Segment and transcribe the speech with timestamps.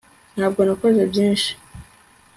[0.35, 1.49] ntabwo nakoze byinshi